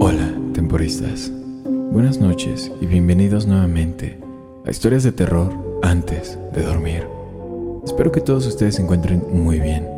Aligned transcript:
Hola, 0.00 0.32
temporistas. 0.54 1.28
Buenas 1.64 2.20
noches 2.20 2.70
y 2.80 2.86
bienvenidos 2.86 3.46
nuevamente 3.46 4.16
a 4.64 4.70
Historias 4.70 5.02
de 5.02 5.10
terror 5.10 5.52
antes 5.82 6.38
de 6.54 6.62
dormir. 6.62 7.04
Espero 7.84 8.12
que 8.12 8.20
todos 8.20 8.46
ustedes 8.46 8.76
se 8.76 8.82
encuentren 8.82 9.24
muy 9.32 9.58
bien. 9.58 9.88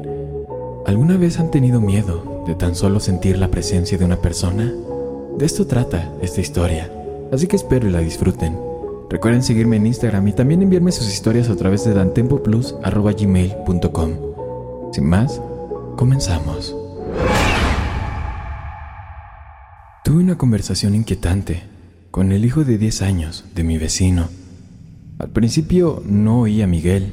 ¿Alguna 0.87 1.19
vez 1.19 1.39
han 1.39 1.51
tenido 1.51 1.83
miedo 1.83 2.45
de 2.47 2.55
tan 2.55 2.75
solo 2.75 2.99
sentir 2.99 3.37
la 3.37 3.51
presencia 3.51 3.99
de 3.99 4.07
una 4.07 4.17
persona? 4.17 4.73
De 5.37 5.45
esto 5.45 5.67
trata 5.67 6.11
esta 6.23 6.41
historia, 6.41 6.91
así 7.31 7.47
que 7.47 7.57
espero 7.57 7.87
y 7.87 7.91
la 7.91 8.01
disfruten. 8.01 8.57
Recuerden 9.11 9.43
seguirme 9.43 9.77
en 9.77 9.87
Instagram 9.87 10.27
y 10.29 10.33
también 10.33 10.63
enviarme 10.63 10.93
sus 10.93 11.13
historias 11.13 11.51
a 11.51 11.57
través 11.57 11.85
de 11.85 11.93
dantempoplus.gmail.com. 11.93 14.11
Sin 14.93 15.07
más, 15.07 15.43
comenzamos. 15.97 16.75
Tuve 20.11 20.25
una 20.25 20.37
conversación 20.37 20.97
inquietante 20.97 21.63
con 22.11 22.33
el 22.33 22.45
hijo 22.45 22.65
de 22.65 22.79
10 22.79 23.03
años 23.03 23.45
de 23.55 23.63
mi 23.63 23.79
vecino. 23.79 24.27
Al 25.21 25.29
principio 25.29 26.03
no 26.05 26.41
oí 26.41 26.63
a 26.63 26.67
Miguel. 26.67 27.13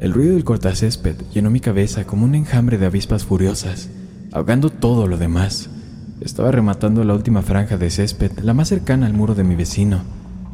El 0.00 0.12
ruido 0.12 0.34
del 0.34 0.44
cortacésped 0.44 1.16
llenó 1.32 1.48
mi 1.48 1.60
cabeza 1.60 2.06
como 2.06 2.26
un 2.26 2.34
enjambre 2.34 2.76
de 2.76 2.84
avispas 2.84 3.24
furiosas, 3.24 3.88
ahogando 4.32 4.68
todo 4.68 5.06
lo 5.06 5.16
demás. 5.16 5.70
Estaba 6.20 6.50
rematando 6.50 7.04
la 7.04 7.14
última 7.14 7.40
franja 7.40 7.78
de 7.78 7.88
césped, 7.88 8.32
la 8.42 8.52
más 8.52 8.68
cercana 8.68 9.06
al 9.06 9.14
muro 9.14 9.34
de 9.34 9.42
mi 9.42 9.54
vecino 9.54 10.02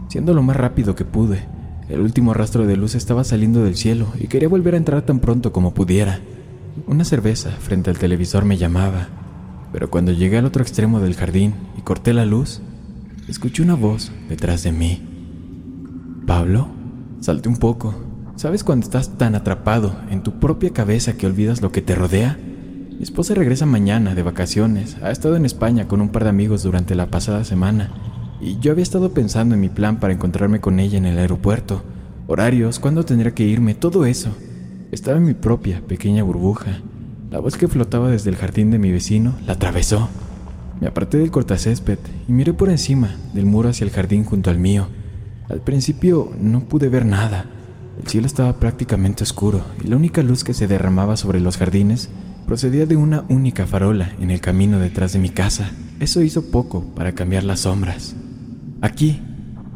siendo 0.07 0.35
lo 0.35 0.43
más 0.45 0.55
rápido 0.55 0.95
que 0.95 1.05
pude. 1.05 1.49
El 1.89 2.01
último 2.01 2.33
rastro 2.33 2.65
de 2.65 2.77
luz 2.77 2.95
estaba 2.95 3.25
saliendo 3.25 3.65
del 3.65 3.75
cielo 3.75 4.07
y 4.21 4.29
quería 4.29 4.49
volver 4.49 4.75
a 4.75 4.77
entrar 4.77 5.03
tan 5.03 5.19
pronto 5.19 5.51
como 5.51 5.75
pudiera. 5.75 6.21
Una 6.87 7.05
cerveza 7.05 7.51
frente 7.51 7.91
al 7.91 7.99
televisor 7.99 8.45
me 8.45 8.57
llamaba, 8.57 9.09
pero 9.73 9.91
cuando 9.91 10.13
llegué 10.13 10.39
al 10.39 10.45
otro 10.45 10.63
extremo 10.63 11.01
del 11.01 11.15
jardín 11.15 11.55
y 11.79 11.81
corté 11.81 12.13
la 12.13 12.27
luz, 12.27 12.61
escuché 13.29 13.63
una 13.63 13.75
voz 13.75 14.13
detrás 14.29 14.63
de 14.63 14.73
mí. 14.73 15.03
¿Pablo? 16.27 16.69
Salté 17.21 17.49
un 17.49 17.57
poco. 17.57 17.95
¿Sabes 18.37 18.65
cuando 18.65 18.85
estás 18.85 19.19
tan 19.19 19.35
atrapado 19.35 19.97
en 20.11 20.23
tu 20.23 20.39
propia 20.39 20.71
cabeza 20.71 21.17
que 21.17 21.27
olvidas 21.27 21.63
lo 21.63 21.73
que 21.73 21.83
te 21.83 21.95
rodea? 21.95 22.39
Mi 22.91 23.03
esposa 23.03 23.35
regresa 23.35 23.67
mañana 23.67 24.15
de 24.15 24.23
vacaciones. 24.23 24.97
Ha 25.03 25.11
estado 25.11 25.37
en 25.37 25.47
España 25.47 25.89
con 25.89 26.01
un 26.01 26.11
par 26.11 26.25
de 26.25 26.31
amigos 26.31 26.63
durante 26.63 26.95
la 26.95 27.11
pasada 27.11 27.45
semana 27.45 27.91
y 28.43 28.59
yo 28.59 28.73
había 28.73 28.83
estado 28.83 29.15
pensando 29.15 29.55
en 29.55 29.61
mi 29.61 29.69
plan 29.69 30.01
para 30.01 30.13
encontrarme 30.13 30.61
con 30.61 30.81
ella 30.81 30.99
en 30.99 31.07
el 31.07 31.17
aeropuerto, 31.17 31.85
horarios, 32.27 32.81
cuándo 32.81 33.05
tendría 33.05 33.35
que 33.35 33.45
irme, 33.45 33.75
todo 33.75 34.05
eso. 34.05 34.31
Estaba 34.91 35.19
en 35.19 35.25
mi 35.25 35.35
propia 35.35 35.81
pequeña 35.87 36.25
burbuja. 36.25 36.81
La 37.33 37.41
voz 37.41 37.57
que 37.57 37.67
flotaba 37.67 38.11
desde 38.11 38.29
el 38.29 38.37
jardín 38.37 38.71
de 38.71 38.79
mi 38.79 38.93
vecino 38.93 39.35
la 39.47 39.55
atravesó. 39.55 40.11
Me 40.83 40.87
aparté 40.87 41.17
del 41.17 41.31
cortacésped 41.31 41.99
y 42.29 42.33
miré 42.33 42.53
por 42.53 42.69
encima 42.69 43.17
del 43.33 43.47
muro 43.47 43.71
hacia 43.71 43.87
el 43.87 43.91
jardín 43.91 44.25
junto 44.25 44.51
al 44.51 44.59
mío. 44.59 44.89
Al 45.49 45.63
principio 45.63 46.31
no 46.39 46.65
pude 46.65 46.91
ver 46.91 47.07
nada. 47.07 47.47
El 47.99 48.07
cielo 48.07 48.27
estaba 48.27 48.61
prácticamente 48.61 49.23
oscuro 49.23 49.63
y 49.83 49.89
la 49.89 49.97
única 49.97 50.23
luz 50.23 50.45
que 50.45 50.53
se 50.53 50.67
derramaba 50.67 51.17
sobre 51.17 51.41
los 51.41 51.57
jardines 51.57 52.11
procedía 52.47 52.85
de 52.85 52.97
una 52.97 53.25
única 53.31 53.67
farola 53.67 54.13
en 54.21 54.31
el 54.31 54.43
camino 54.43 54.79
detrás 54.79 55.15
de 55.15 55.19
mi 55.19 55.31
casa. 55.31 55.71
Eso 56.01 56.21
hizo 56.21 56.51
poco 56.51 56.85
para 56.95 57.13
cambiar 57.13 57.45
las 57.45 57.61
sombras. 57.61 58.15
Aquí, 58.83 59.23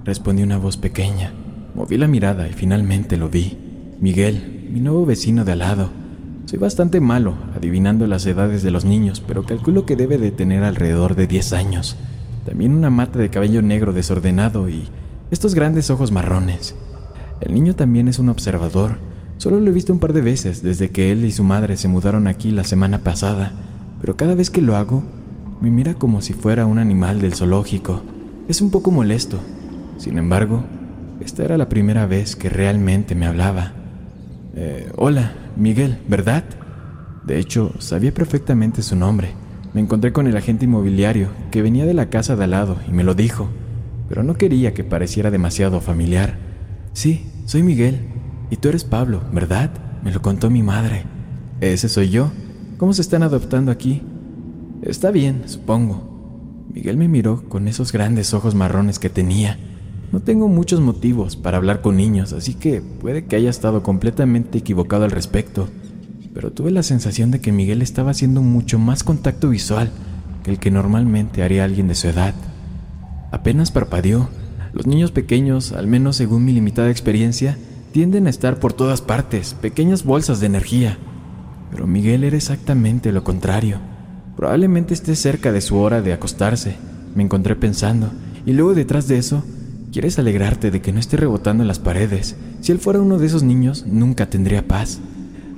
respondió 0.04 0.44
una 0.44 0.58
voz 0.58 0.76
pequeña. 0.76 1.32
Moví 1.74 1.96
la 1.96 2.06
mirada 2.06 2.48
y 2.48 2.52
finalmente 2.52 3.16
lo 3.16 3.30
vi. 3.30 3.56
Miguel, 3.98 4.68
mi 4.70 4.80
nuevo 4.80 5.06
vecino 5.06 5.46
de 5.46 5.52
al 5.52 5.60
lado. 5.60 6.05
Soy 6.46 6.60
bastante 6.60 7.00
malo 7.00 7.34
adivinando 7.56 8.06
las 8.06 8.24
edades 8.24 8.62
de 8.62 8.70
los 8.70 8.84
niños, 8.84 9.20
pero 9.20 9.44
calculo 9.44 9.84
que 9.84 9.96
debe 9.96 10.16
de 10.16 10.30
tener 10.30 10.62
alrededor 10.62 11.16
de 11.16 11.26
10 11.26 11.52
años. 11.54 11.96
También 12.44 12.72
una 12.72 12.88
mata 12.88 13.18
de 13.18 13.30
cabello 13.30 13.62
negro 13.62 13.92
desordenado 13.92 14.68
y 14.68 14.84
estos 15.32 15.56
grandes 15.56 15.90
ojos 15.90 16.12
marrones. 16.12 16.76
El 17.40 17.52
niño 17.52 17.74
también 17.74 18.06
es 18.06 18.20
un 18.20 18.28
observador. 18.28 18.98
Solo 19.38 19.58
lo 19.58 19.68
he 19.68 19.74
visto 19.74 19.92
un 19.92 19.98
par 19.98 20.12
de 20.12 20.20
veces 20.20 20.62
desde 20.62 20.90
que 20.90 21.10
él 21.10 21.24
y 21.24 21.32
su 21.32 21.42
madre 21.42 21.76
se 21.76 21.88
mudaron 21.88 22.28
aquí 22.28 22.52
la 22.52 22.62
semana 22.62 22.98
pasada, 22.98 23.50
pero 24.00 24.16
cada 24.16 24.36
vez 24.36 24.48
que 24.48 24.62
lo 24.62 24.76
hago, 24.76 25.02
me 25.60 25.72
mira 25.72 25.94
como 25.94 26.22
si 26.22 26.32
fuera 26.32 26.64
un 26.64 26.78
animal 26.78 27.20
del 27.20 27.34
zoológico. 27.34 28.02
Es 28.46 28.60
un 28.60 28.70
poco 28.70 28.92
molesto. 28.92 29.40
Sin 29.98 30.16
embargo, 30.16 30.62
esta 31.20 31.42
era 31.42 31.58
la 31.58 31.68
primera 31.68 32.06
vez 32.06 32.36
que 32.36 32.50
realmente 32.50 33.16
me 33.16 33.26
hablaba. 33.26 33.72
Eh, 34.58 34.90
hola, 34.96 35.34
Miguel, 35.54 35.98
¿verdad? 36.08 36.42
De 37.26 37.38
hecho, 37.38 37.74
sabía 37.78 38.14
perfectamente 38.14 38.80
su 38.80 38.96
nombre. 38.96 39.32
Me 39.74 39.82
encontré 39.82 40.14
con 40.14 40.26
el 40.26 40.34
agente 40.34 40.64
inmobiliario 40.64 41.28
que 41.50 41.60
venía 41.60 41.84
de 41.84 41.92
la 41.92 42.08
casa 42.08 42.36
de 42.36 42.44
al 42.44 42.52
lado 42.52 42.78
y 42.88 42.92
me 42.92 43.04
lo 43.04 43.14
dijo, 43.14 43.48
pero 44.08 44.22
no 44.22 44.38
quería 44.38 44.72
que 44.72 44.82
pareciera 44.82 45.30
demasiado 45.30 45.82
familiar. 45.82 46.38
Sí, 46.94 47.26
soy 47.44 47.62
Miguel. 47.62 48.00
Y 48.48 48.56
tú 48.56 48.70
eres 48.70 48.84
Pablo, 48.84 49.20
¿verdad? 49.30 49.70
Me 50.02 50.10
lo 50.10 50.22
contó 50.22 50.48
mi 50.48 50.62
madre. 50.62 51.02
Ese 51.60 51.90
soy 51.90 52.08
yo. 52.08 52.30
¿Cómo 52.78 52.94
se 52.94 53.02
están 53.02 53.22
adoptando 53.22 53.70
aquí? 53.70 54.00
Está 54.80 55.10
bien, 55.10 55.42
supongo. 55.46 56.64
Miguel 56.72 56.96
me 56.96 57.08
miró 57.08 57.46
con 57.46 57.68
esos 57.68 57.92
grandes 57.92 58.32
ojos 58.32 58.54
marrones 58.54 58.98
que 58.98 59.10
tenía. 59.10 59.58
No 60.12 60.20
tengo 60.20 60.48
muchos 60.48 60.80
motivos 60.80 61.36
para 61.36 61.56
hablar 61.56 61.82
con 61.82 61.96
niños, 61.96 62.32
así 62.32 62.54
que 62.54 62.80
puede 62.80 63.24
que 63.24 63.36
haya 63.36 63.50
estado 63.50 63.82
completamente 63.82 64.58
equivocado 64.58 65.04
al 65.04 65.10
respecto, 65.10 65.68
pero 66.32 66.52
tuve 66.52 66.70
la 66.70 66.82
sensación 66.82 67.30
de 67.30 67.40
que 67.40 67.52
Miguel 67.52 67.82
estaba 67.82 68.12
haciendo 68.12 68.42
mucho 68.42 68.78
más 68.78 69.02
contacto 69.02 69.48
visual 69.48 69.90
que 70.44 70.52
el 70.52 70.58
que 70.58 70.70
normalmente 70.70 71.42
haría 71.42 71.64
alguien 71.64 71.88
de 71.88 71.94
su 71.94 72.08
edad. 72.08 72.34
Apenas 73.32 73.70
parpadeó. 73.72 74.28
Los 74.72 74.86
niños 74.86 75.10
pequeños, 75.10 75.72
al 75.72 75.86
menos 75.86 76.16
según 76.16 76.44
mi 76.44 76.52
limitada 76.52 76.90
experiencia, 76.90 77.56
tienden 77.92 78.26
a 78.26 78.30
estar 78.30 78.60
por 78.60 78.74
todas 78.74 79.00
partes, 79.00 79.54
pequeñas 79.54 80.04
bolsas 80.04 80.38
de 80.38 80.46
energía. 80.46 80.98
Pero 81.70 81.86
Miguel 81.86 82.24
era 82.24 82.36
exactamente 82.36 83.10
lo 83.10 83.24
contrario. 83.24 83.78
Probablemente 84.36 84.92
esté 84.92 85.16
cerca 85.16 85.50
de 85.50 85.62
su 85.62 85.78
hora 85.78 86.02
de 86.02 86.12
acostarse, 86.12 86.76
me 87.14 87.22
encontré 87.22 87.56
pensando, 87.56 88.10
y 88.44 88.52
luego 88.52 88.74
detrás 88.74 89.08
de 89.08 89.16
eso, 89.16 89.42
quieres 89.96 90.18
alegrarte 90.18 90.70
de 90.70 90.82
que 90.82 90.92
no 90.92 91.00
esté 91.00 91.16
rebotando 91.16 91.62
en 91.62 91.68
las 91.68 91.78
paredes. 91.78 92.36
Si 92.60 92.70
él 92.70 92.78
fuera 92.78 93.00
uno 93.00 93.16
de 93.16 93.24
esos 93.24 93.42
niños, 93.42 93.86
nunca 93.86 94.28
tendría 94.28 94.68
paz. 94.68 95.00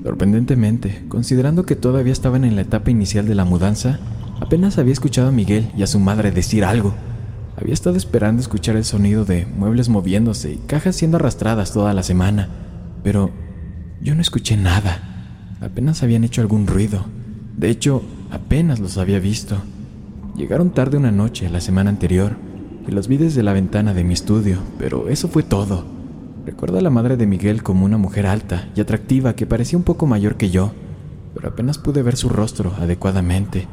Sorprendentemente, 0.04 1.04
considerando 1.08 1.66
que 1.66 1.74
todavía 1.74 2.12
estaban 2.12 2.44
en 2.44 2.54
la 2.54 2.62
etapa 2.62 2.92
inicial 2.92 3.26
de 3.26 3.34
la 3.34 3.44
mudanza, 3.44 3.98
apenas 4.40 4.78
había 4.78 4.92
escuchado 4.92 5.30
a 5.30 5.32
Miguel 5.32 5.72
y 5.76 5.82
a 5.82 5.88
su 5.88 5.98
madre 5.98 6.30
decir 6.30 6.64
algo. 6.64 6.94
Había 7.56 7.74
estado 7.74 7.96
esperando 7.96 8.40
escuchar 8.40 8.76
el 8.76 8.84
sonido 8.84 9.24
de 9.24 9.44
muebles 9.44 9.88
moviéndose 9.88 10.52
y 10.52 10.62
cajas 10.68 10.94
siendo 10.94 11.16
arrastradas 11.16 11.72
toda 11.72 11.92
la 11.92 12.04
semana, 12.04 12.48
pero 13.02 13.32
yo 14.00 14.14
no 14.14 14.20
escuché 14.20 14.56
nada. 14.56 15.56
Apenas 15.60 16.04
habían 16.04 16.22
hecho 16.22 16.42
algún 16.42 16.68
ruido. 16.68 17.06
De 17.56 17.70
hecho, 17.70 18.04
Apenas 18.30 18.78
los 18.78 18.98
había 18.98 19.18
visto. 19.18 19.56
Llegaron 20.36 20.70
tarde 20.70 20.98
una 20.98 21.10
noche 21.10 21.48
la 21.48 21.60
semana 21.60 21.90
anterior 21.90 22.36
y 22.88 22.92
los 22.92 23.06
vi 23.06 23.18
desde 23.18 23.42
la 23.42 23.52
ventana 23.52 23.92
de 23.92 24.02
mi 24.02 24.14
estudio, 24.14 24.58
pero 24.78 25.08
eso 25.10 25.28
fue 25.28 25.42
todo. 25.42 25.84
Recuerdo 26.46 26.78
a 26.78 26.80
la 26.80 26.88
madre 26.88 27.18
de 27.18 27.26
Miguel 27.26 27.62
como 27.62 27.84
una 27.84 27.98
mujer 27.98 28.26
alta 28.26 28.70
y 28.74 28.80
atractiva 28.80 29.34
que 29.34 29.46
parecía 29.46 29.76
un 29.76 29.84
poco 29.84 30.06
mayor 30.06 30.36
que 30.36 30.48
yo, 30.48 30.72
pero 31.34 31.50
apenas 31.50 31.76
pude 31.76 32.02
ver 32.02 32.16
su 32.16 32.30
rostro 32.30 32.72
adecuadamente. 32.80 33.68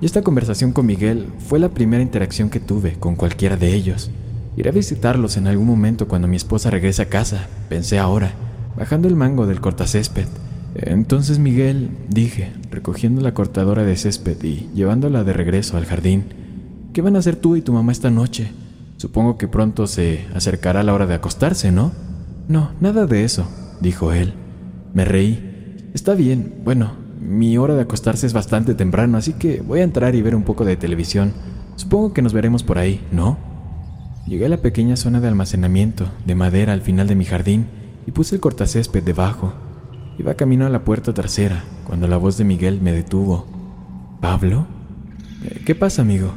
Y 0.00 0.06
esta 0.06 0.22
conversación 0.22 0.72
con 0.72 0.86
Miguel 0.86 1.26
fue 1.40 1.58
la 1.58 1.70
primera 1.70 2.02
interacción 2.02 2.48
que 2.48 2.60
tuve 2.60 2.92
con 2.94 3.16
cualquiera 3.16 3.56
de 3.56 3.74
ellos. 3.74 4.12
Iré 4.56 4.70
a 4.70 4.72
visitarlos 4.72 5.36
en 5.36 5.48
algún 5.48 5.66
momento 5.66 6.06
cuando 6.06 6.28
mi 6.28 6.36
esposa 6.36 6.70
regrese 6.70 7.02
a 7.02 7.08
casa, 7.08 7.48
pensé 7.68 7.98
ahora, 7.98 8.34
bajando 8.76 9.08
el 9.08 9.16
mango 9.16 9.48
del 9.48 9.60
cortacésped. 9.60 10.26
Entonces 10.76 11.40
Miguel, 11.40 11.90
dije, 12.08 12.52
recogiendo 12.70 13.20
la 13.20 13.34
cortadora 13.34 13.82
de 13.82 13.96
césped 13.96 14.40
y 14.44 14.68
llevándola 14.74 15.24
de 15.24 15.32
regreso 15.32 15.76
al 15.76 15.86
jardín, 15.86 16.24
¿qué 16.92 17.02
van 17.02 17.16
a 17.16 17.20
hacer 17.20 17.36
tú 17.36 17.56
y 17.56 17.62
tu 17.62 17.72
mamá 17.72 17.92
esta 17.92 18.10
noche? 18.10 18.52
Supongo 18.96 19.38
que 19.38 19.48
pronto 19.48 19.86
se 19.86 20.26
acercará 20.34 20.82
la 20.82 20.92
hora 20.92 21.06
de 21.06 21.14
acostarse, 21.14 21.72
¿no? 21.72 21.92
No, 22.48 22.72
nada 22.80 23.06
de 23.06 23.24
eso, 23.24 23.48
dijo 23.80 24.12
él. 24.12 24.34
Me 24.92 25.04
reí. 25.04 25.88
Está 25.94 26.14
bien, 26.14 26.60
bueno, 26.64 26.92
Mi 27.20 27.58
hora 27.58 27.74
de 27.74 27.82
acostarse 27.82 28.26
es 28.26 28.32
bastante 28.32 28.74
temprano, 28.74 29.18
así 29.18 29.34
que 29.34 29.60
voy 29.60 29.80
a 29.80 29.84
entrar 29.84 30.14
y 30.14 30.22
ver 30.22 30.34
un 30.34 30.42
poco 30.42 30.64
de 30.64 30.76
televisión. 30.76 31.32
Supongo 31.76 32.14
que 32.14 32.22
nos 32.22 32.32
veremos 32.32 32.62
por 32.62 32.78
ahí, 32.78 33.06
¿no? 33.12 33.36
Llegué 34.26 34.46
a 34.46 34.48
la 34.48 34.56
pequeña 34.56 34.96
zona 34.96 35.20
de 35.20 35.28
almacenamiento 35.28 36.06
de 36.24 36.34
madera 36.34 36.72
al 36.72 36.80
final 36.80 37.06
de 37.06 37.14
mi 37.14 37.26
jardín 37.26 37.66
y 38.06 38.10
puse 38.12 38.34
el 38.34 38.40
cortacésped 38.40 39.02
debajo. 39.02 39.52
Iba 40.18 40.34
camino 40.34 40.66
a 40.66 40.70
la 40.70 40.84
puerta 40.84 41.12
trasera 41.12 41.64
cuando 41.86 42.08
la 42.08 42.16
voz 42.16 42.36
de 42.38 42.44
Miguel 42.44 42.80
me 42.80 42.92
detuvo. 42.92 43.46
¿Pablo? 44.20 44.66
¿Qué 45.64 45.74
pasa, 45.74 46.02
amigo? 46.02 46.32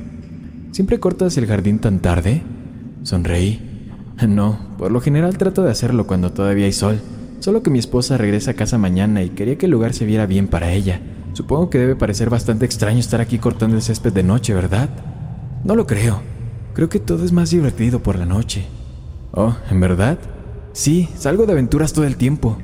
¿Siempre 0.74 1.00
cortas 1.00 1.38
el 1.38 1.46
jardín 1.46 1.78
tan 1.78 2.00
tarde? 2.00 2.42
Sonreí. 3.04 3.92
No, 4.28 4.58
por 4.80 4.92
lo 4.92 5.02
general 5.02 5.38
trato 5.38 5.62
de 5.62 5.70
hacerlo 5.70 6.08
cuando 6.08 6.34
todavía 6.34 6.66
hay 6.66 6.74
sol. 6.74 7.00
Solo 7.42 7.62
que 7.62 7.70
mi 7.70 7.78
esposa 7.78 8.18
regresa 8.18 8.52
a 8.52 8.54
casa 8.56 8.80
mañana 8.80 9.22
y 9.22 9.30
quería 9.30 9.56
que 9.56 9.68
el 9.68 9.72
lugar 9.72 9.94
se 9.94 10.06
viera 10.06 10.26
bien 10.26 10.48
para 10.48 10.72
ella. 10.72 11.00
Supongo 11.34 11.70
que 11.70 11.78
debe 11.78 11.96
parecer 11.96 12.32
bastante 12.32 12.66
extraño 12.66 12.98
estar 12.98 13.22
aquí 13.22 13.38
cortando 13.38 13.76
el 13.76 13.84
césped 13.84 14.14
de 14.14 14.24
noche, 14.24 14.56
¿verdad? 14.56 14.90
No 15.64 15.76
lo 15.76 15.86
creo. 15.86 16.24
Creo 16.74 16.90
que 16.90 17.00
todo 17.00 17.24
es 17.24 17.34
más 17.34 17.52
divertido 17.52 18.02
por 18.02 18.18
la 18.18 18.26
noche. 18.26 18.66
Oh, 19.32 19.56
¿en 19.70 19.80
verdad? 19.80 20.18
Sí, 20.72 21.08
salgo 21.16 21.46
de 21.46 21.52
aventuras 21.52 21.94
todo 21.94 22.06
el 22.06 22.18
tiempo. 22.18 22.58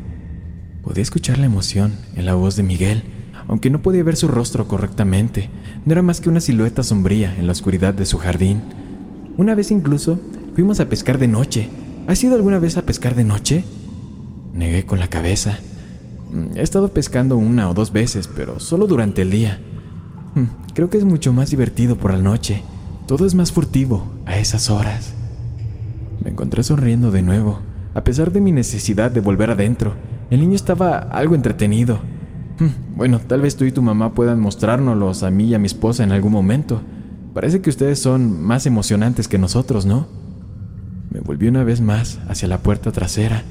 Podía 0.81 1.03
escuchar 1.03 1.37
la 1.37 1.45
emoción 1.45 1.93
en 2.15 2.25
la 2.25 2.33
voz 2.33 2.55
de 2.55 2.63
Miguel, 2.63 3.03
aunque 3.49 3.71
no 3.71 3.81
podía 3.81 4.03
ver 4.03 4.15
su 4.15 4.27
rostro 4.27 4.67
correctamente. 4.67 5.49
No 5.83 5.91
era 5.91 6.03
más 6.03 6.21
que 6.21 6.29
una 6.29 6.39
silueta 6.39 6.83
sombría 6.83 7.35
en 7.35 7.47
la 7.47 7.51
oscuridad 7.51 7.95
de 7.95 8.05
su 8.05 8.19
jardín. 8.19 8.61
Una 9.37 9.55
vez 9.55 9.71
incluso 9.71 10.19
fuimos 10.53 10.79
a 10.79 10.87
pescar 10.87 11.17
de 11.17 11.27
noche. 11.27 11.67
¿Has 12.07 12.23
ido 12.23 12.35
alguna 12.35 12.59
vez 12.59 12.77
a 12.77 12.83
pescar 12.83 13.15
de 13.15 13.23
noche? 13.23 13.63
Negué 14.53 14.85
con 14.85 14.99
la 14.99 15.07
cabeza. 15.07 15.57
Mm, 16.31 16.57
he 16.57 16.61
estado 16.61 16.89
pescando 16.89 17.37
una 17.37 17.69
o 17.69 17.73
dos 17.73 17.91
veces, 17.91 18.27
pero 18.27 18.59
solo 18.59 18.85
durante 18.85 19.23
el 19.23 19.31
día. 19.31 19.59
Mm, 20.35 20.73
creo 20.75 20.91
que 20.91 20.99
es 20.99 21.03
mucho 21.03 21.33
más 21.33 21.49
divertido 21.49 21.95
por 21.95 22.13
la 22.13 22.21
noche. 22.21 22.61
Todo 23.07 23.25
es 23.25 23.33
más 23.33 23.51
furtivo 23.51 24.05
a 24.27 24.37
esas 24.37 24.69
horas. 24.69 25.15
Me 26.23 26.29
encontré 26.29 26.61
sonriendo 26.61 27.09
de 27.09 27.23
nuevo, 27.23 27.61
a 27.95 28.03
pesar 28.03 28.31
de 28.31 28.41
mi 28.41 28.51
necesidad 28.51 29.09
de 29.09 29.21
volver 29.21 29.49
adentro. 29.49 29.95
El 30.29 30.41
niño 30.41 30.55
estaba 30.55 30.99
algo 30.99 31.33
entretenido. 31.33 31.99
Mm, 32.59 32.97
bueno, 32.97 33.19
tal 33.19 33.41
vez 33.41 33.55
tú 33.55 33.65
y 33.65 33.71
tu 33.71 33.81
mamá 33.81 34.13
puedan 34.13 34.39
mostrárnoslos 34.39 35.23
a 35.23 35.31
mí 35.31 35.45
y 35.45 35.53
a 35.53 35.59
mi 35.59 35.67
esposa 35.67 36.03
en 36.03 36.11
algún 36.11 36.31
momento. 36.31 36.81
Parece 37.33 37.61
que 37.61 37.69
ustedes 37.69 37.99
son 37.99 38.41
más 38.41 38.65
emocionantes 38.65 39.27
que 39.27 39.37
nosotros, 39.37 39.85
¿no? 39.85 40.07
Me 41.09 41.19
volví 41.21 41.47
una 41.47 41.63
vez 41.63 41.81
más 41.81 42.19
hacia 42.27 42.47
la 42.47 42.59
puerta 42.59 42.91
trasera 42.91 43.43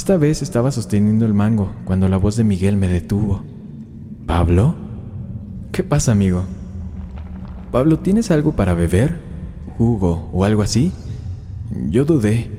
esta 0.00 0.16
vez 0.16 0.40
estaba 0.40 0.70
sosteniendo 0.72 1.26
el 1.26 1.34
mango 1.34 1.72
cuando 1.84 2.08
la 2.08 2.16
voz 2.16 2.34
de 2.36 2.42
Miguel 2.42 2.76
me 2.76 2.88
detuvo. 2.88 3.42
¿Pablo? 4.26 4.74
¿Qué 5.72 5.82
pasa, 5.82 6.12
amigo? 6.12 6.44
Pablo, 7.70 7.98
¿tienes 7.98 8.30
algo 8.30 8.52
para 8.52 8.72
beber? 8.72 9.20
¿Jugo 9.76 10.30
o 10.32 10.44
algo 10.44 10.62
así? 10.62 10.92
Yo 11.90 12.06
dudé. 12.06 12.50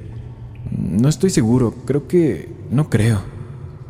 No 0.70 1.10
estoy 1.10 1.32
seguro, 1.32 1.74
creo 1.86 2.08
que... 2.08 2.54
no 2.70 2.92
creo. 2.92 3.22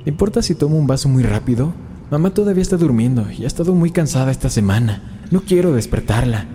¿Importa 0.05 0.41
si 0.41 0.55
tomo 0.55 0.77
un 0.77 0.87
vaso 0.87 1.09
muy 1.09 1.23
rápido? 1.23 1.73
Mamá 2.11 2.33
todavía 2.33 2.61
está 2.61 2.75
durmiendo 2.75 3.25
y 3.31 3.45
ha 3.45 3.47
estado 3.47 3.73
muy 3.73 3.89
cansada 3.89 4.31
esta 4.31 4.49
semana. 4.49 5.01
No 5.31 5.43
quiero 5.43 5.71
despertarla. 5.71 6.45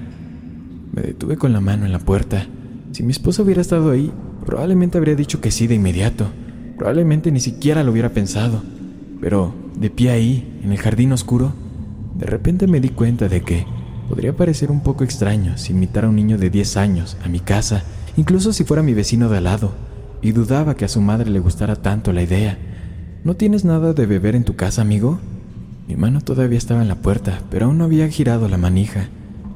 Me 0.92 1.00
detuve 1.00 1.38
con 1.38 1.54
la 1.54 1.62
mano 1.62 1.86
en 1.86 1.92
la 1.92 1.98
puerta. 1.98 2.46
Si 2.92 3.02
mi 3.02 3.12
esposa 3.12 3.42
hubiera 3.42 3.62
estado 3.62 3.90
ahí, 3.90 4.12
probablemente 4.44 4.98
habría 4.98 5.14
dicho 5.14 5.40
que 5.40 5.50
sí 5.50 5.66
de 5.66 5.76
inmediato. 5.76 6.26
Probablemente 6.76 7.32
ni 7.32 7.40
siquiera 7.40 7.82
lo 7.82 7.92
hubiera 7.92 8.10
pensado, 8.10 8.62
pero 9.18 9.54
de 9.80 9.88
pie 9.88 10.10
ahí, 10.10 10.60
en 10.62 10.72
el 10.72 10.78
jardín 10.78 11.12
oscuro, 11.12 11.54
de 12.16 12.26
repente 12.26 12.66
me 12.66 12.80
di 12.80 12.90
cuenta 12.90 13.30
de 13.30 13.40
que 13.40 13.64
podría 14.10 14.36
parecer 14.36 14.70
un 14.70 14.82
poco 14.82 15.04
extraño 15.04 15.56
si 15.56 15.72
invitara 15.72 16.06
a 16.06 16.10
un 16.10 16.16
niño 16.16 16.36
de 16.36 16.50
10 16.50 16.76
años 16.76 17.16
a 17.24 17.30
mi 17.30 17.40
casa, 17.40 17.82
incluso 18.18 18.52
si 18.52 18.64
fuera 18.64 18.82
mi 18.82 18.92
vecino 18.92 19.30
de 19.30 19.38
al 19.38 19.44
lado, 19.44 19.72
y 20.20 20.32
dudaba 20.32 20.74
que 20.74 20.84
a 20.84 20.88
su 20.88 21.00
madre 21.00 21.30
le 21.30 21.40
gustara 21.40 21.76
tanto 21.76 22.12
la 22.12 22.22
idea. 22.22 22.58
¿No 23.24 23.36
tienes 23.36 23.64
nada 23.64 23.94
de 23.94 24.04
beber 24.04 24.36
en 24.36 24.44
tu 24.44 24.54
casa, 24.54 24.82
amigo? 24.82 25.18
Mi 25.88 25.96
mano 25.96 26.20
todavía 26.20 26.58
estaba 26.58 26.82
en 26.82 26.88
la 26.88 26.96
puerta, 26.96 27.40
pero 27.50 27.66
aún 27.66 27.78
no 27.78 27.84
había 27.84 28.08
girado 28.08 28.48
la 28.48 28.58
manija. 28.58 29.08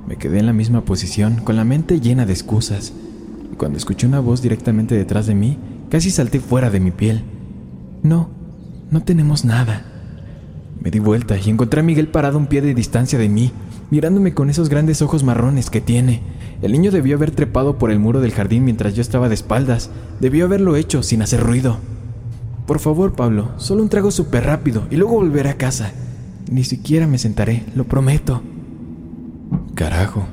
Me 0.07 0.17
quedé 0.17 0.39
en 0.39 0.47
la 0.47 0.53
misma 0.53 0.85
posición, 0.85 1.37
con 1.45 1.57
la 1.57 1.65
mente 1.65 2.01
llena 2.01 2.27
de 2.27 2.33
excusas, 2.33 2.93
cuando 3.57 3.79
escuché 3.79 4.07
una 4.07 4.21
voz 4.21 4.41
directamente 4.41 4.95
detrás 4.95 5.27
de 5.27 5.35
mí, 5.35 5.59
Casi 5.91 6.13
salté 6.13 6.39
fuera 6.39 6.71
de 6.71 6.79
mi 6.79 6.93
piel. 6.93 7.25
No, 8.05 8.31
no 8.93 9.03
tenemos 9.03 9.45
nada. 9.45 9.85
Me 10.81 10.93
di 10.93 11.01
vuelta 11.01 11.37
y 11.37 11.51
encontré 11.51 11.81
a 11.81 11.83
Miguel 11.83 12.07
parado 12.07 12.39
un 12.39 12.47
pie 12.47 12.63
de 12.63 12.75
distancia 12.75 13.19
de 13.19 13.29
mí, 13.29 13.51
mirándome 13.91 14.33
con 14.33 14.51
esos 14.51 14.69
grandes 14.69 15.03
ojos 15.03 15.25
marrones 15.25 15.69
que 15.69 15.81
tiene. 15.81 16.23
El 16.63 16.71
niño 16.71 16.93
debió 16.93 17.17
haber 17.17 17.33
trepado 17.33 17.77
por 17.77 17.91
el 17.91 17.99
muro 17.99 18.21
del 18.21 18.31
jardín 18.31 18.65
mientras 18.65 18.95
yo 18.95 19.03
estaba 19.03 19.29
de 19.29 19.35
espaldas. 19.35 19.91
Debió 20.21 20.45
haberlo 20.45 20.77
hecho 20.77 21.03
sin 21.03 21.23
hacer 21.23 21.41
ruido. 21.41 21.79
Por 22.69 22.79
favor, 22.79 23.15
Pablo, 23.15 23.49
solo 23.57 23.83
un 23.83 23.89
trago 23.89 24.13
súper 24.13 24.45
rápido 24.45 24.85
y 24.93 24.97
luego 24.97 25.15
volveré 25.15 25.51
a 25.51 25.59
casa. 25.59 25.91
Ni 26.51 26.65
siquiera 26.65 27.07
me 27.07 27.19
sentaré, 27.19 27.63
lo 27.77 27.85
prometo. 27.85 28.43
Carajo, 29.77 30.27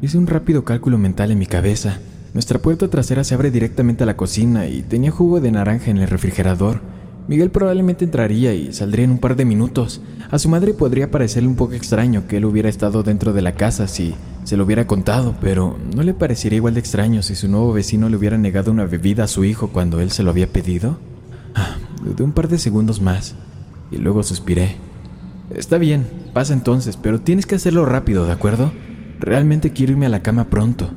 hice 0.00 0.16
un 0.16 0.28
rápido 0.28 0.64
cálculo 0.64 0.98
mental 0.98 1.32
en 1.32 1.38
mi 1.40 1.46
cabeza. 1.46 1.98
Nuestra 2.32 2.60
puerta 2.60 2.88
trasera 2.88 3.24
se 3.24 3.34
abre 3.34 3.50
directamente 3.50 4.04
a 4.04 4.06
la 4.06 4.16
cocina 4.16 4.68
y 4.68 4.82
tenía 4.82 5.10
jugo 5.10 5.40
de 5.40 5.50
naranja 5.50 5.90
en 5.90 5.98
el 5.98 6.06
refrigerador. 6.06 6.80
Miguel 7.26 7.50
probablemente 7.50 8.04
entraría 8.04 8.54
y 8.54 8.72
saldría 8.72 9.04
en 9.04 9.10
un 9.10 9.18
par 9.18 9.34
de 9.34 9.44
minutos. 9.44 10.00
A 10.30 10.38
su 10.38 10.48
madre 10.48 10.74
podría 10.74 11.10
parecerle 11.10 11.48
un 11.48 11.56
poco 11.56 11.72
extraño 11.72 12.28
que 12.28 12.36
él 12.36 12.44
hubiera 12.44 12.68
estado 12.68 13.02
dentro 13.02 13.32
de 13.32 13.42
la 13.42 13.56
casa 13.56 13.88
si 13.88 14.14
se 14.44 14.56
lo 14.56 14.62
hubiera 14.62 14.86
contado, 14.86 15.34
pero 15.40 15.76
¿no 15.96 16.04
le 16.04 16.14
parecería 16.14 16.58
igual 16.58 16.74
de 16.74 16.80
extraño 16.80 17.20
si 17.22 17.34
su 17.34 17.48
nuevo 17.48 17.72
vecino 17.72 18.08
le 18.08 18.16
hubiera 18.16 18.38
negado 18.38 18.70
una 18.70 18.84
bebida 18.84 19.24
a 19.24 19.28
su 19.28 19.44
hijo 19.44 19.70
cuando 19.70 20.00
él 20.00 20.12
se 20.12 20.22
lo 20.22 20.30
había 20.30 20.46
pedido? 20.46 20.98
Ah, 21.56 21.78
dudé 22.04 22.22
un 22.22 22.32
par 22.32 22.46
de 22.46 22.58
segundos 22.58 23.00
más 23.00 23.34
y 23.90 23.96
luego 23.96 24.22
suspiré. 24.22 24.93
Está 25.50 25.78
bien, 25.78 26.06
pasa 26.32 26.54
entonces, 26.54 26.96
pero 26.96 27.20
tienes 27.20 27.46
que 27.46 27.54
hacerlo 27.54 27.84
rápido, 27.84 28.26
¿de 28.26 28.32
acuerdo? 28.32 28.72
Realmente 29.20 29.72
quiero 29.72 29.92
irme 29.92 30.06
a 30.06 30.10
la 30.10 30.22
cama 30.22 30.44
pronto. 30.44 30.90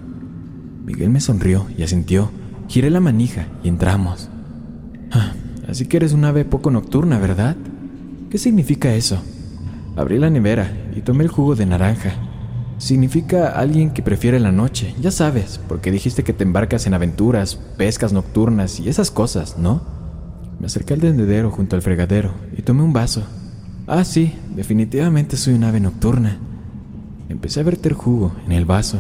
Miguel 0.86 1.10
me 1.10 1.20
sonrió 1.20 1.68
y 1.78 1.84
asintió. 1.84 2.32
Giré 2.70 2.90
la 2.90 3.00
manija 3.00 3.48
y 3.64 3.68
entramos. 3.68 4.30
Ah, 5.12 5.34
así 5.68 5.86
que 5.86 5.98
eres 5.98 6.14
un 6.14 6.26
ave 6.26 6.46
poco 6.46 6.72
nocturna, 6.72 7.20
¿verdad? 7.20 7.58
¿Qué 8.30 8.38
significa 8.38 8.94
eso? 8.94 9.22
Abrí 9.96 10.18
la 10.18 10.30
nevera 10.30 10.72
y 10.96 11.02
tomé 11.02 11.24
el 11.24 11.30
jugo 11.30 11.56
de 11.56 11.66
naranja. 11.66 12.14
Significa 12.78 13.50
alguien 13.50 13.92
que 13.92 14.02
prefiere 14.02 14.40
la 14.40 14.52
noche, 14.52 14.94
ya 15.02 15.12
sabes, 15.12 15.60
porque 15.68 15.92
dijiste 15.92 16.24
que 16.24 16.34
te 16.34 16.44
embarcas 16.44 16.88
en 16.88 16.94
aventuras, 16.94 17.56
pescas 17.78 18.14
nocturnas 18.14 18.80
y 18.80 18.88
esas 18.88 19.12
cosas, 19.12 19.58
¿no? 19.58 19.82
Me 20.60 20.68
acerqué 20.68 20.94
al 20.94 21.02
tendedero 21.02 21.52
junto 21.52 21.76
al 21.76 21.82
fregadero 21.82 22.32
y 22.56 22.62
tomé 22.62 22.84
un 22.84 22.94
vaso. 22.94 23.24
Ah, 23.90 24.04
sí, 24.04 24.34
definitivamente 24.54 25.38
soy 25.38 25.54
un 25.54 25.64
ave 25.64 25.80
nocturna. 25.80 26.38
Empecé 27.30 27.62
a 27.62 27.64
verter 27.64 27.94
jugo 27.94 28.34
en 28.46 28.52
el 28.52 28.66
vaso. 28.66 29.00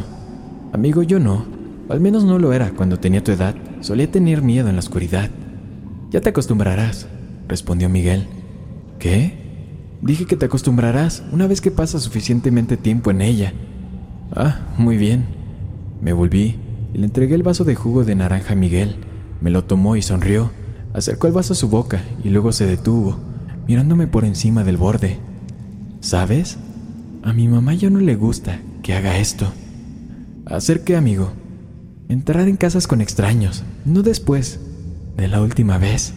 Amigo, 0.72 1.03
yo 1.03 1.20
no. 1.20 1.46
Al 1.89 2.00
menos 2.00 2.24
no 2.24 2.39
lo 2.39 2.53
era 2.53 2.72
cuando 2.72 2.98
tenía 2.98 3.22
tu 3.22 3.34
edad. 3.34 3.53
Solía 3.82 4.10
tener 4.10 4.41
miedo 4.41 4.70
en 4.70 4.75
la 4.75 4.79
oscuridad. 4.79 5.29
Ya 6.10 6.22
te 6.22 6.29
acostumbrarás, 6.29 7.06
respondió 7.50 7.89
Miguel. 7.89 8.27
¿Qué? 8.98 9.34
Dije 10.01 10.25
que 10.25 10.38
te 10.38 10.46
acostumbrarás 10.46 11.22
una 11.34 11.48
vez 11.48 11.60
que 11.60 11.70
pasas 11.70 12.03
suficientemente 12.03 12.77
tiempo 12.77 13.12
en 13.12 13.22
ella. 13.22 13.51
Ah, 14.34 14.62
muy 14.77 14.96
bien. 14.96 15.25
Me 16.01 16.13
volví 16.13 16.56
y 16.94 16.98
le 16.98 17.06
entregué 17.06 17.36
el 17.36 17.44
vaso 17.44 17.65
de 17.65 17.75
jugo 17.75 18.06
de 18.06 18.15
naranja 18.15 18.53
a 18.53 18.56
Miguel. 18.56 18.96
Me 19.41 19.50
lo 19.50 19.65
tomó 19.65 19.98
y 19.98 20.01
sonrió. 20.01 20.51
Acercó 20.94 21.27
el 21.27 21.34
vaso 21.34 21.51
a 21.51 21.58
su 21.58 21.67
boca 21.67 22.01
y 22.24 22.29
luego 22.29 22.53
se 22.53 22.65
detuvo, 22.65 23.20
mirándome 23.68 24.08
por 24.08 24.26
encima 24.26 24.64
del 24.64 24.78
borde. 24.78 25.18
¿Sabes? 26.00 26.58
A 27.24 27.34
mi 27.34 27.48
mamá 27.48 27.74
ya 27.74 27.90
no 27.90 28.00
le 28.00 28.16
gusta 28.16 28.60
que 28.82 28.94
haga 28.94 29.18
esto. 29.18 29.52
¿Hacer 30.46 30.84
qué, 30.84 30.96
amigo? 30.96 31.32
Entrar 32.08 32.48
en 32.48 32.56
casas 32.56 32.88
con 32.88 33.02
extraños, 33.02 33.64
no 33.84 34.02
después 34.02 34.62
de 35.18 35.28
la 35.28 35.42
última 35.42 35.78
vez. 35.78 36.14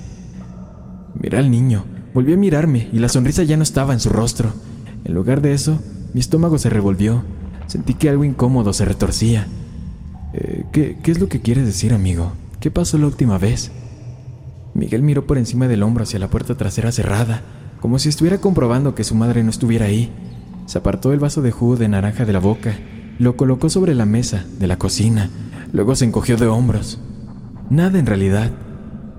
Miré 1.20 1.38
al 1.38 1.50
niño, 1.50 1.84
volvió 2.14 2.36
a 2.36 2.38
mirarme 2.38 2.88
y 2.92 3.00
la 3.00 3.08
sonrisa 3.08 3.42
ya 3.42 3.56
no 3.56 3.64
estaba 3.64 3.92
en 3.92 4.00
su 4.00 4.10
rostro. 4.10 4.52
En 5.04 5.14
lugar 5.14 5.40
de 5.40 5.52
eso, 5.52 5.80
mi 6.14 6.20
estómago 6.20 6.58
se 6.58 6.70
revolvió. 6.70 7.24
Sentí 7.66 7.94
que 7.94 8.08
algo 8.08 8.24
incómodo 8.24 8.72
se 8.72 8.84
retorcía. 8.84 9.48
Eh, 10.32 10.64
¿qué, 10.72 10.98
¿Qué 11.02 11.10
es 11.10 11.18
lo 11.18 11.28
que 11.28 11.40
quieres 11.40 11.66
decir, 11.66 11.92
amigo? 11.92 12.32
¿Qué 12.60 12.70
pasó 12.70 12.98
la 12.98 13.06
última 13.06 13.38
vez? 13.38 13.72
Miguel 14.74 15.02
miró 15.02 15.26
por 15.26 15.38
encima 15.38 15.68
del 15.68 15.82
hombro 15.82 16.04
hacia 16.04 16.18
la 16.18 16.28
puerta 16.28 16.56
trasera 16.56 16.92
cerrada, 16.92 17.42
como 17.80 17.98
si 17.98 18.08
estuviera 18.08 18.38
comprobando 18.38 18.94
que 18.94 19.04
su 19.04 19.14
madre 19.14 19.42
no 19.42 19.50
estuviera 19.50 19.86
ahí. 19.86 20.12
Se 20.66 20.78
apartó 20.78 21.12
el 21.12 21.18
vaso 21.18 21.42
de 21.42 21.50
jugo 21.50 21.76
de 21.76 21.88
naranja 21.88 22.24
de 22.24 22.32
la 22.32 22.38
boca, 22.38 22.76
lo 23.18 23.36
colocó 23.36 23.68
sobre 23.68 23.94
la 23.94 24.06
mesa 24.06 24.44
de 24.58 24.66
la 24.66 24.78
cocina 24.78 25.30
Luego 25.72 25.94
se 25.94 26.04
encogió 26.04 26.36
de 26.36 26.46
hombros. 26.46 26.98
Nada 27.68 27.98
en 27.98 28.06
realidad. 28.06 28.50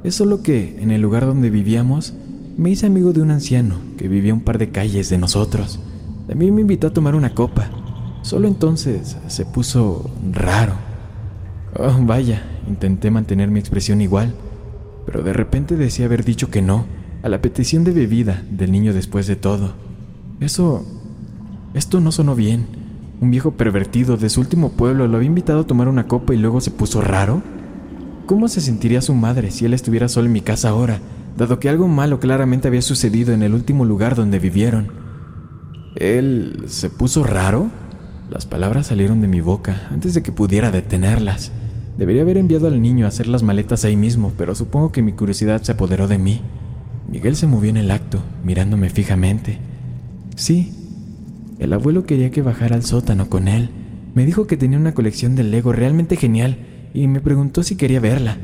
Es 0.04 0.16
solo 0.16 0.42
que 0.44 0.78
en 0.82 0.92
el 0.92 1.02
lugar 1.02 1.26
donde 1.26 1.50
vivíamos 1.50 2.14
me 2.58 2.70
hice 2.70 2.88
amigo 2.88 3.14
de 3.14 3.22
un 3.22 3.32
anciano 3.32 3.76
que 3.98 4.08
vivía 4.08 4.34
un 4.34 4.42
par 4.42 4.58
de 4.58 4.70
calles 4.70 5.10
de 5.10 5.18
nosotros. 5.18 5.80
También 6.28 6.54
me 6.54 6.62
invitó 6.62 6.88
a 6.88 6.94
tomar 6.94 7.16
una 7.16 7.34
copa. 7.34 7.70
Solo 8.22 8.48
entonces 8.48 9.18
se 9.28 9.46
puso 9.46 10.10
raro. 10.32 10.74
Oh, 11.78 11.98
vaya, 12.02 12.44
intenté 12.68 13.10
mantener 13.12 13.50
mi 13.50 13.60
expresión 13.60 14.02
igual, 14.02 14.34
pero 15.06 15.24
de 15.24 15.34
repente 15.34 15.76
decía 15.76 16.06
haber 16.06 16.24
dicho 16.24 16.50
que 16.50 16.62
no 16.62 16.86
a 17.24 17.30
la 17.30 17.42
petición 17.42 17.84
de 17.84 17.92
bebida 17.92 18.44
del 18.50 18.72
niño 18.72 18.94
después 18.94 19.28
de 19.28 19.36
todo. 19.36 19.74
Eso... 20.40 20.86
Esto 21.74 22.02
no 22.02 22.12
sonó 22.12 22.36
bien. 22.36 22.66
Un 23.22 23.32
viejo 23.32 23.52
pervertido 23.52 24.18
de 24.18 24.30
su 24.30 24.42
último 24.42 24.72
pueblo 24.72 25.08
lo 25.08 25.16
había 25.16 25.28
invitado 25.28 25.62
a 25.62 25.68
tomar 25.68 25.88
una 25.88 26.08
copa 26.08 26.34
y 26.34 26.38
luego 26.38 26.60
se 26.60 26.72
puso 26.72 27.00
raro. 27.00 27.42
¿Cómo 28.26 28.48
se 28.48 28.60
sentiría 28.60 29.02
su 29.02 29.14
madre 29.14 29.52
si 29.52 29.66
él 29.66 29.74
estuviera 29.74 30.10
solo 30.10 30.26
en 30.26 30.34
mi 30.34 30.42
casa 30.42 30.70
ahora, 30.70 31.00
dado 31.38 31.60
que 31.60 31.70
algo 31.70 31.88
malo 31.88 32.20
claramente 32.20 32.68
había 32.68 32.82
sucedido 32.82 33.34
en 33.34 33.42
el 33.42 33.54
último 33.54 33.86
lugar 33.86 34.16
donde 34.16 34.40
vivieron? 34.40 34.92
¿Él 35.96 36.64
se 36.68 36.90
puso 36.90 37.24
raro? 37.24 37.70
Las 38.30 38.46
palabras 38.46 38.88
salieron 38.88 39.22
de 39.22 39.28
mi 39.28 39.40
boca 39.40 39.88
antes 39.92 40.14
de 40.14 40.24
que 40.24 40.32
pudiera 40.32 40.72
detenerlas. 40.72 41.52
Debería 42.02 42.24
haber 42.24 42.38
enviado 42.38 42.66
al 42.66 42.82
niño 42.82 43.06
a 43.06 43.10
hacer 43.10 43.28
las 43.28 43.44
maletas 43.44 43.86
ahí 43.86 43.96
mismo, 43.96 44.34
pero 44.36 44.56
supongo 44.56 44.92
que 44.92 45.04
mi 45.04 45.12
curiosidad 45.12 45.62
se 45.62 45.74
apoderó 45.74 46.08
de 46.08 46.18
mí. 46.18 46.42
Miguel 47.08 47.36
se 47.36 47.46
movió 47.46 47.70
en 47.70 47.78
el 47.78 47.92
acto, 47.92 48.24
mirándome 48.44 48.90
fijamente. 48.90 49.60
Sí, 50.36 50.74
el 51.60 51.72
abuelo 51.74 52.06
quería 52.06 52.32
que 52.32 52.42
bajara 52.42 52.76
al 52.76 52.82
sótano 52.82 53.30
con 53.30 53.48
él. 53.48 53.70
Me 54.16 54.26
dijo 54.26 54.48
que 54.48 54.58
tenía 54.58 54.80
una 54.80 54.96
colección 54.96 55.36
de 55.36 55.44
Lego 55.44 55.74
realmente 55.74 56.16
genial 56.16 56.58
y 56.92 57.06
me 57.06 57.22
preguntó 57.22 57.62
si 57.62 57.76
quería 57.76 58.00
verla. 58.00 58.40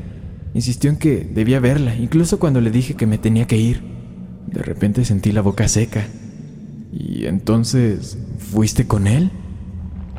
Insistió 0.54 0.88
en 0.88 0.96
que 0.96 1.24
debía 1.24 1.58
verla, 1.58 1.96
incluso 1.96 2.38
cuando 2.38 2.60
le 2.60 2.70
dije 2.70 2.94
que 2.94 3.08
me 3.08 3.18
tenía 3.18 3.48
que 3.48 3.56
ir. 3.56 3.82
De 4.46 4.62
repente 4.62 5.04
sentí 5.04 5.32
la 5.32 5.42
boca 5.42 5.66
seca. 5.66 6.06
¿Y 6.92 7.26
entonces 7.26 8.18
fuiste 8.38 8.86
con 8.86 9.08
él? 9.08 9.32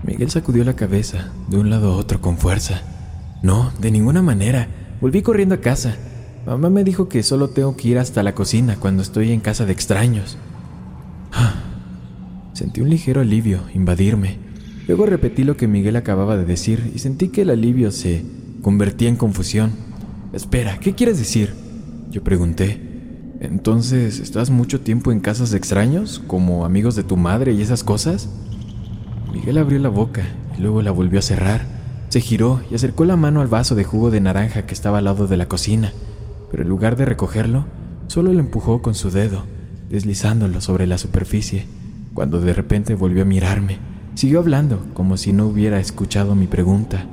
Miguel 0.04 0.30
sacudió 0.30 0.66
la 0.66 0.76
cabeza 0.76 1.32
de 1.50 1.58
un 1.58 1.70
lado 1.70 1.94
a 1.94 1.96
otro 1.96 2.20
con 2.20 2.38
fuerza. 2.38 2.82
No, 3.42 3.72
de 3.80 3.92
ninguna 3.92 4.22
manera. 4.22 4.68
Volví 5.02 5.22
corriendo 5.22 5.56
a 5.56 5.62
casa. 5.62 5.96
Mamá 6.46 6.70
me 6.70 6.84
dijo 6.84 7.08
que 7.08 7.24
solo 7.24 7.50
tengo 7.50 7.78
que 7.78 7.90
ir 7.90 8.00
hasta 8.00 8.24
la 8.24 8.36
cocina 8.36 8.78
cuando 8.80 9.02
estoy 9.02 9.32
en 9.32 9.40
casa 9.40 9.66
de 9.66 9.72
extraños. 9.72 10.38
Sentí 12.54 12.82
un 12.82 12.90
ligero 12.90 13.22
alivio 13.22 13.62
invadirme. 13.74 14.38
Luego 14.88 15.06
repetí 15.06 15.44
lo 15.44 15.56
que 15.56 15.68
Miguel 15.68 15.96
acababa 15.96 16.36
de 16.36 16.46
decir 16.46 16.92
y 16.94 17.00
sentí 17.00 17.30
que 17.30 17.44
el 17.44 17.52
alivio 17.52 17.92
se 17.92 18.26
convertía 18.62 19.08
en 19.08 19.16
confusión. 19.16 19.72
Espera, 20.34 20.80
¿qué 20.80 20.96
quieres 20.96 21.20
decir? 21.20 21.54
Yo 22.10 22.24
pregunté. 22.24 22.82
Entonces, 23.40 24.20
¿estás 24.20 24.50
mucho 24.50 24.82
tiempo 24.82 25.14
en 25.14 25.22
casas 25.22 25.52
de 25.52 25.58
extraños, 25.58 26.22
como 26.28 26.66
amigos 26.66 26.96
de 26.96 27.04
tu 27.04 27.16
madre 27.16 27.54
y 27.54 27.62
esas 27.62 27.86
cosas? 27.86 28.30
Miguel 29.32 29.58
abrió 29.58 29.80
la 29.80 29.90
boca 29.90 30.24
y 30.58 30.62
luego 30.62 30.82
la 30.82 30.92
volvió 30.92 31.20
a 31.20 31.22
cerrar. 31.22 31.79
Se 32.10 32.22
giró 32.22 32.62
y 32.72 32.76
acercó 32.76 33.06
la 33.06 33.16
mano 33.16 33.42
al 33.42 33.48
vaso 33.48 33.76
de 33.76 33.84
jugo 33.84 34.10
de 34.10 34.20
naranja 34.20 34.66
que 34.66 34.74
estaba 34.74 34.98
al 34.98 35.06
lado 35.06 35.28
de 35.28 35.38
la 35.38 35.48
cocina, 35.48 35.94
pero 36.50 36.64
en 36.64 36.70
lugar 36.70 36.96
de 36.96 37.06
recogerlo, 37.06 37.66
solo 38.08 38.34
lo 38.34 38.40
empujó 38.40 38.82
con 38.82 38.96
su 38.96 39.12
dedo, 39.12 39.46
deslizándolo 39.90 40.60
sobre 40.60 40.88
la 40.88 40.98
superficie, 40.98 41.68
cuando 42.16 42.42
de 42.42 42.54
repente 42.54 42.96
volvió 42.96 43.22
a 43.22 43.26
mirarme. 43.26 43.78
Siguió 44.16 44.40
hablando, 44.40 44.84
como 44.94 45.18
si 45.18 45.34
no 45.34 45.46
hubiera 45.46 45.80
escuchado 45.80 46.34
mi 46.36 46.48
pregunta. 46.48 47.06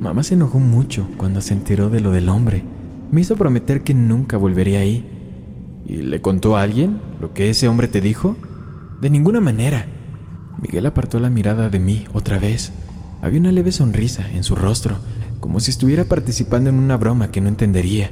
Mamá 0.00 0.22
se 0.22 0.34
enojó 0.34 0.58
mucho 0.58 1.06
cuando 1.18 1.42
se 1.42 1.52
enteró 1.52 1.90
de 1.90 2.00
lo 2.00 2.10
del 2.10 2.30
hombre. 2.30 2.64
Me 3.10 3.20
hizo 3.20 3.36
prometer 3.36 3.82
que 3.82 3.94
nunca 3.94 4.36
volvería 4.36 4.80
ahí. 4.80 5.06
¿Y 5.86 5.98
le 5.98 6.20
contó 6.20 6.56
a 6.56 6.62
alguien 6.62 7.00
lo 7.20 7.34
que 7.34 7.50
ese 7.50 7.68
hombre 7.68 7.88
te 7.88 8.00
dijo? 8.00 8.36
De 9.00 9.10
ninguna 9.10 9.40
manera. 9.40 9.86
Miguel 10.62 10.86
apartó 10.86 11.20
la 11.20 11.30
mirada 11.30 11.68
de 11.68 11.78
mí 11.78 12.06
otra 12.12 12.38
vez. 12.38 12.72
Había 13.20 13.40
una 13.40 13.52
leve 13.52 13.72
sonrisa 13.72 14.28
en 14.30 14.44
su 14.44 14.54
rostro, 14.54 14.98
como 15.40 15.60
si 15.60 15.70
estuviera 15.70 16.04
participando 16.04 16.70
en 16.70 16.76
una 16.76 16.96
broma 16.96 17.30
que 17.30 17.40
no 17.40 17.48
entendería. 17.48 18.10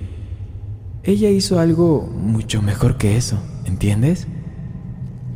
Ella 1.04 1.30
hizo 1.30 1.60
algo 1.60 2.02
mucho 2.02 2.62
mejor 2.62 2.96
que 2.96 3.16
eso, 3.16 3.38
¿entiendes? 3.64 4.26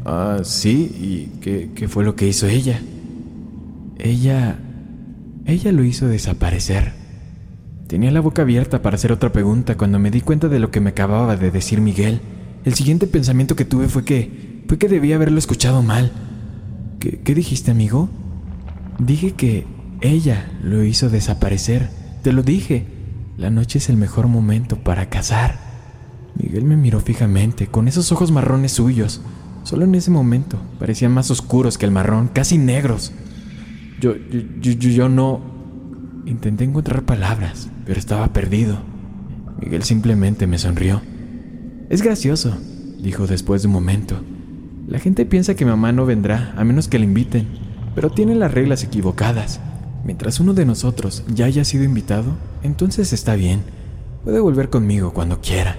Ah, 0.05 0.41
sí, 0.43 0.91
¿y 1.01 1.41
qué, 1.41 1.71
qué 1.75 1.89
fue 1.89 2.05
lo 2.05 2.17
que 2.17 2.27
hizo 2.29 2.47
ella? 2.47 2.81
Ella... 3.99 4.59
Ella 5.47 5.73
lo 5.73 5.85
hizo 5.85 6.07
desaparecer. 6.07 6.93
Tenía 7.87 8.13
la 8.13 8.21
boca 8.21 8.43
abierta 8.43 8.83
para 8.83 8.95
hacer 8.95 9.11
otra 9.11 9.33
pregunta 9.33 9.77
cuando 9.77 9.99
me 9.99 10.13
di 10.13 10.21
cuenta 10.21 10.49
de 10.49 10.61
lo 10.61 10.71
que 10.71 10.81
me 10.81 10.91
acababa 10.91 11.37
de 11.37 11.51
decir 11.51 11.81
Miguel. 11.81 12.21
El 12.65 12.75
siguiente 12.75 13.07
pensamiento 13.07 13.57
que 13.57 13.65
tuve 13.65 13.89
fue 13.89 14.05
que... 14.05 14.63
fue 14.69 14.79
que 14.79 14.89
debía 14.89 15.17
haberlo 15.17 15.39
escuchado 15.39 15.83
mal. 15.83 16.13
¿Qué, 17.01 17.35
dijiste, 17.35 17.71
amigo? 17.71 18.11
Dije 19.01 19.33
que 19.33 19.67
ella 20.03 20.51
lo 20.63 20.85
hizo 20.85 21.09
desaparecer. 21.09 21.89
Te 22.23 22.33
lo 22.33 22.43
dije. 22.43 22.87
La 23.39 23.49
noche 23.49 23.79
es 23.79 23.89
el 23.89 23.97
mejor 23.97 24.27
momento 24.27 24.77
para 24.77 25.09
casar. 25.09 25.59
Miguel 26.37 26.65
me 26.65 26.77
miró 26.77 27.01
fijamente, 27.01 27.67
con 27.67 27.89
esos 27.89 28.13
ojos 28.13 28.31
marrones 28.31 28.73
suyos. 28.73 29.23
Solo 29.65 29.85
en 29.85 29.95
ese 29.95 30.11
momento 30.11 30.59
parecían 30.79 31.13
más 31.13 31.31
oscuros 31.31 31.79
que 31.79 31.87
el 31.87 31.93
marrón, 31.93 32.29
casi 32.29 32.59
negros. 32.59 33.13
Yo, 34.01 34.15
yo, 34.17 34.73
yo, 34.73 34.91
yo 34.91 35.09
no... 35.09 35.41
Intenté 36.27 36.65
encontrar 36.65 37.03
palabras, 37.05 37.71
pero 37.87 37.99
estaba 37.99 38.33
perdido. 38.35 38.79
Miguel 39.61 39.83
simplemente 39.83 40.47
me 40.47 40.59
sonrió. 40.59 41.01
Es 41.89 42.03
gracioso, 42.03 42.57
dijo 43.03 43.27
después 43.27 43.63
de 43.63 43.69
un 43.69 43.75
momento. 43.75 44.21
La 44.87 44.99
gente 44.99 45.25
piensa 45.25 45.55
que 45.55 45.65
mamá 45.65 45.93
no 45.93 46.05
vendrá 46.05 46.53
a 46.57 46.65
menos 46.65 46.89
que 46.89 46.99
la 46.99 47.07
inviten, 47.07 47.49
pero 47.95 48.11
tiene 48.11 48.35
las 48.35 48.53
reglas 48.53 48.85
equivocadas. 48.85 49.61
Mientras 50.05 50.41
uno 50.41 50.55
de 50.55 50.65
nosotros 50.65 51.25
ya 51.29 51.47
haya 51.47 51.65
sido 51.65 51.85
invitado, 51.85 52.33
entonces 52.63 53.13
está 53.13 53.35
bien. 53.35 53.63
Puede 54.25 54.41
volver 54.41 54.71
conmigo 54.71 55.13
cuando 55.13 55.41
quiera. 55.41 55.77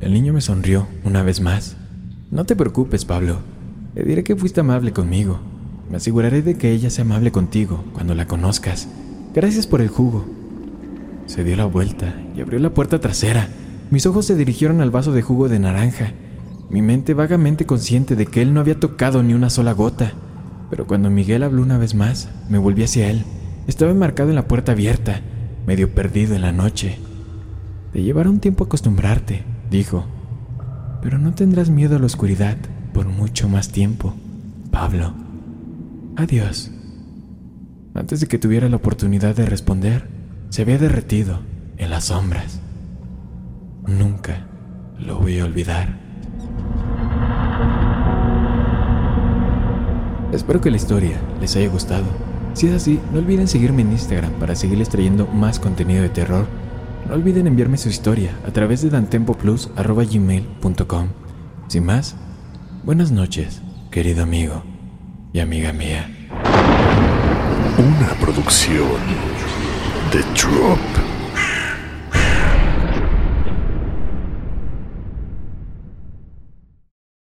El 0.00 0.12
niño 0.12 0.32
me 0.32 0.40
sonrió 0.40 0.86
una 1.04 1.22
vez 1.22 1.40
más. 1.40 1.76
No 2.30 2.44
te 2.44 2.56
preocupes, 2.56 3.04
Pablo. 3.04 3.38
Le 3.94 4.04
diré 4.04 4.24
que 4.24 4.36
fuiste 4.36 4.60
amable 4.60 4.92
conmigo. 4.92 5.40
Me 5.90 5.98
aseguraré 5.98 6.42
de 6.42 6.56
que 6.56 6.72
ella 6.72 6.90
sea 6.90 7.04
amable 7.04 7.32
contigo 7.32 7.84
cuando 7.92 8.14
la 8.14 8.26
conozcas. 8.26 8.88
Gracias 9.34 9.66
por 9.66 9.80
el 9.80 9.88
jugo. 9.88 10.24
Se 11.26 11.44
dio 11.44 11.56
la 11.56 11.66
vuelta 11.66 12.14
y 12.34 12.40
abrió 12.40 12.58
la 12.58 12.74
puerta 12.74 13.00
trasera. 13.00 13.48
Mis 13.90 14.06
ojos 14.06 14.26
se 14.26 14.36
dirigieron 14.36 14.80
al 14.80 14.90
vaso 14.90 15.12
de 15.12 15.22
jugo 15.22 15.48
de 15.48 15.58
naranja 15.58 16.12
mi 16.72 16.80
mente 16.80 17.12
vagamente 17.12 17.66
consciente 17.66 18.16
de 18.16 18.24
que 18.24 18.40
él 18.40 18.54
no 18.54 18.60
había 18.60 18.80
tocado 18.80 19.22
ni 19.22 19.34
una 19.34 19.50
sola 19.50 19.72
gota. 19.72 20.14
Pero 20.72 20.86
cuando 20.86 21.10
Miguel 21.10 21.42
habló 21.42 21.60
una 21.60 21.76
vez 21.76 21.94
más, 21.94 22.30
me 22.48 22.56
volví 22.56 22.82
hacia 22.82 23.10
él. 23.10 23.24
Estaba 23.66 23.90
enmarcado 23.90 24.30
en 24.30 24.36
la 24.36 24.48
puerta 24.48 24.72
abierta, 24.72 25.20
medio 25.66 25.94
perdido 25.94 26.34
en 26.34 26.40
la 26.40 26.52
noche. 26.52 26.98
Te 27.92 28.02
llevará 28.02 28.30
un 28.30 28.40
tiempo 28.40 28.64
acostumbrarte, 28.64 29.44
dijo. 29.70 30.06
Pero 31.02 31.18
no 31.18 31.34
tendrás 31.34 31.68
miedo 31.68 31.96
a 31.96 31.98
la 31.98 32.06
oscuridad 32.06 32.56
por 32.94 33.06
mucho 33.06 33.50
más 33.50 33.68
tiempo, 33.68 34.14
Pablo. 34.70 35.12
Adiós. 36.16 36.70
Antes 37.92 38.20
de 38.20 38.26
que 38.26 38.38
tuviera 38.38 38.70
la 38.70 38.76
oportunidad 38.76 39.36
de 39.36 39.44
responder, 39.44 40.08
se 40.48 40.62
había 40.62 40.78
derretido 40.78 41.40
en 41.76 41.90
las 41.90 42.04
sombras. 42.04 42.62
Nunca 43.86 44.46
lo 44.98 45.18
voy 45.18 45.38
a 45.38 45.44
olvidar. 45.44 46.01
Espero 50.32 50.60
que 50.60 50.70
la 50.70 50.76
historia 50.76 51.20
les 51.40 51.56
haya 51.56 51.68
gustado. 51.68 52.04
Si 52.54 52.66
es 52.66 52.74
así, 52.74 53.00
no 53.12 53.18
olviden 53.18 53.48
seguirme 53.48 53.82
en 53.82 53.92
Instagram 53.92 54.32
para 54.32 54.54
seguirles 54.54 54.88
trayendo 54.88 55.26
más 55.26 55.58
contenido 55.58 56.02
de 56.02 56.08
terror. 56.08 56.46
No 57.06 57.12
olviden 57.14 57.46
enviarme 57.46 57.76
su 57.76 57.90
historia 57.90 58.34
a 58.46 58.50
través 58.50 58.80
de 58.82 58.90
dantempoplus.gmail.com. 58.90 61.08
Sin 61.68 61.84
más, 61.84 62.16
buenas 62.84 63.10
noches, 63.10 63.60
querido 63.90 64.22
amigo 64.22 64.62
y 65.32 65.40
amiga 65.40 65.72
mía. 65.72 66.08
Una 67.78 68.08
producción 68.20 69.00
de 70.12 70.20
Drop. 70.34 70.91